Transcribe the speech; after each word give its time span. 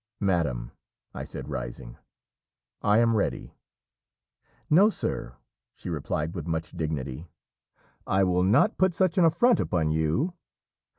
"Madam," 0.19 0.71
I 1.13 1.23
said, 1.23 1.47
rising, 1.51 1.95
"I 2.81 2.97
am 2.97 3.15
ready." 3.15 3.53
"No, 4.67 4.89
sir," 4.89 5.35
she 5.75 5.91
replied 5.91 6.33
with 6.33 6.47
much 6.47 6.71
dignity, 6.71 7.27
"I 8.07 8.23
will 8.23 8.41
not 8.41 8.79
put 8.79 8.95
such 8.95 9.19
an 9.19 9.25
affront 9.25 9.59
upon 9.59 9.91
you. 9.91 10.33